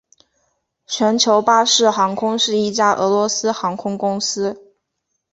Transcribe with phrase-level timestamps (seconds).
[0.87, 4.73] 全球巴士航空是一家俄罗斯航空公司。